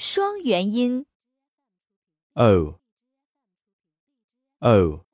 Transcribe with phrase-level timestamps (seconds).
[0.00, 1.06] 双元音。
[2.34, 2.78] O
[4.60, 5.04] O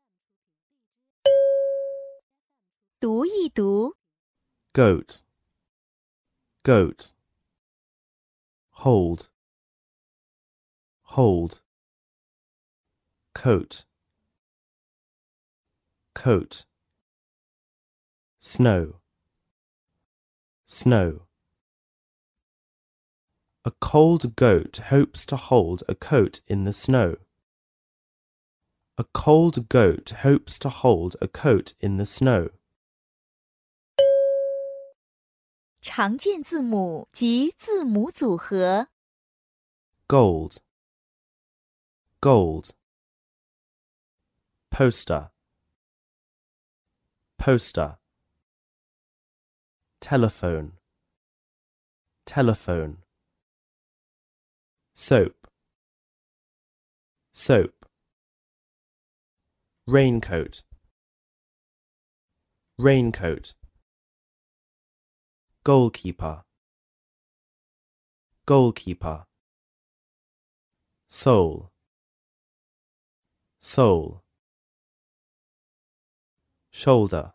[3.00, 3.96] 读一读
[4.74, 5.22] ，goat
[6.62, 7.12] goat
[8.72, 9.30] hold
[11.04, 11.62] hold
[13.32, 13.86] coat
[16.12, 16.66] coat
[18.38, 19.00] snow
[20.66, 21.26] snow
[23.65, 27.17] A cold goat hopes to hold a coat in the snow.
[28.97, 32.49] A cold goat hopes to hold a coat in the snow.
[35.81, 38.89] 常见字母及字母组合。
[40.09, 40.57] gold,
[42.19, 42.71] gold,
[44.71, 45.29] poster,
[47.37, 47.97] poster,
[50.01, 50.71] telephone,
[52.25, 52.97] telephone,
[54.94, 55.48] soap,
[57.32, 57.86] soap,
[59.86, 60.62] raincoat,
[62.78, 63.54] raincoat,
[65.64, 66.42] goalkeeper,
[68.46, 69.24] goalkeeper.
[71.08, 71.70] Soul.
[73.60, 74.22] Soul.
[76.72, 77.32] Shoulder.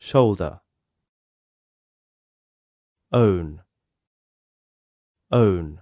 [0.00, 0.60] Shoulder.
[3.12, 3.62] Own
[5.30, 5.80] own.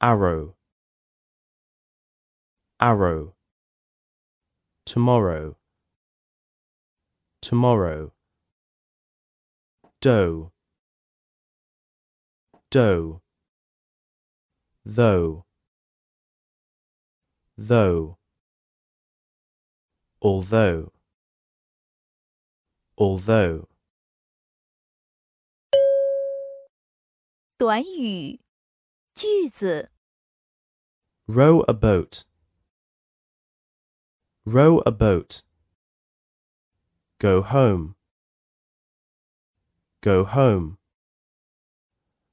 [0.00, 0.54] Arrow.
[2.80, 3.34] Arrow.
[4.84, 5.56] Tomorrow.
[7.40, 8.12] Tomorrow.
[10.00, 10.52] Dough
[12.76, 13.22] dough
[14.84, 15.44] though.
[17.56, 18.18] Though.
[20.20, 20.92] Although.
[22.98, 23.68] Although
[27.65, 28.39] 短语
[29.13, 29.91] 句子
[31.27, 32.23] row a boat
[34.45, 35.43] row a boat
[37.19, 37.93] go home
[40.01, 40.79] go home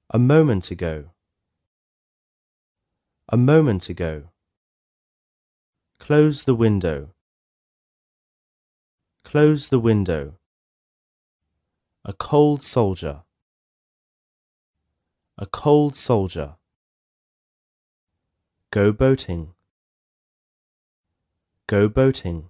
[0.09, 1.11] a moment ago
[3.29, 4.31] a moment ago
[5.99, 7.11] close the window
[9.25, 10.39] close the window
[12.03, 13.25] a cold soldier
[15.38, 16.56] a cold soldier.
[18.70, 19.54] Go boating.
[21.68, 22.50] Go boating.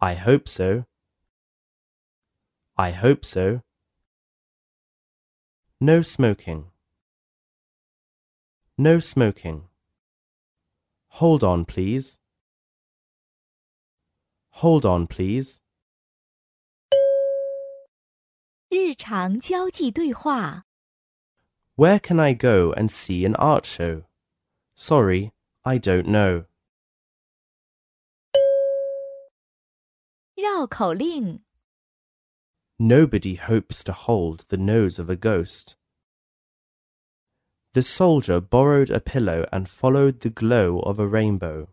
[0.00, 0.86] I hope so.
[2.76, 3.62] I hope so.
[5.80, 6.66] No smoking.
[8.78, 9.64] No smoking.
[11.08, 12.20] Hold on please.
[14.50, 15.60] Hold on please
[18.69, 20.65] 日常交际对话。
[21.75, 24.03] Where can I go and see an art show?
[24.75, 25.31] Sorry,
[25.63, 26.45] I don't know.
[30.35, 31.41] 绕口令：
[32.77, 35.75] Nobody hopes to hold the nose of a ghost.
[37.73, 41.69] The soldier borrowed a pillow and followed the glow of a rainbow.